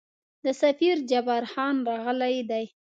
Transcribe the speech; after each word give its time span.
د 0.43 0.47
سفیر 0.61 0.95
جبارخان 1.11 1.75
راغلی 1.89 2.37
دی. 2.49 2.65